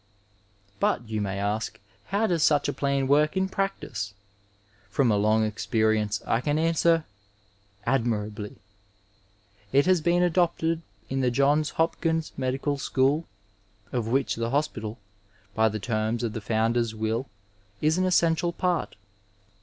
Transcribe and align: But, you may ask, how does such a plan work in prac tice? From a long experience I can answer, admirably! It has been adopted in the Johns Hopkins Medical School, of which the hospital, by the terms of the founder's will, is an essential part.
But, 0.79 1.07
you 1.09 1.21
may 1.21 1.37
ask, 1.37 1.79
how 2.07 2.25
does 2.25 2.41
such 2.41 2.67
a 2.67 2.73
plan 2.73 3.07
work 3.07 3.37
in 3.37 3.47
prac 3.47 3.79
tice? 3.81 4.15
From 4.89 5.11
a 5.11 5.15
long 5.15 5.43
experience 5.45 6.23
I 6.25 6.41
can 6.41 6.57
answer, 6.57 7.05
admirably! 7.85 8.55
It 9.71 9.85
has 9.85 10.01
been 10.01 10.23
adopted 10.23 10.81
in 11.07 11.21
the 11.21 11.29
Johns 11.29 11.69
Hopkins 11.77 12.33
Medical 12.35 12.79
School, 12.79 13.25
of 13.91 14.07
which 14.07 14.37
the 14.37 14.49
hospital, 14.49 14.97
by 15.53 15.69
the 15.69 15.79
terms 15.79 16.23
of 16.23 16.33
the 16.33 16.41
founder's 16.41 16.95
will, 16.95 17.29
is 17.79 17.99
an 17.99 18.05
essential 18.05 18.51
part. 18.51 18.95